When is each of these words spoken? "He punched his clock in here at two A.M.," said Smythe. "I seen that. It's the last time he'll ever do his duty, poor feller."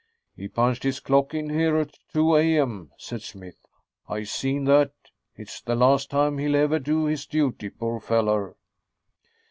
"He 0.35 0.47
punched 0.47 0.81
his 0.81 0.99
clock 0.99 1.35
in 1.35 1.51
here 1.51 1.77
at 1.77 1.91
two 2.11 2.35
A.M.," 2.35 2.89
said 2.97 3.21
Smythe. 3.21 3.53
"I 4.09 4.23
seen 4.23 4.63
that. 4.63 4.93
It's 5.35 5.61
the 5.61 5.75
last 5.75 6.09
time 6.09 6.39
he'll 6.39 6.55
ever 6.55 6.79
do 6.79 7.05
his 7.05 7.27
duty, 7.27 7.69
poor 7.69 7.99
feller." 7.99 8.55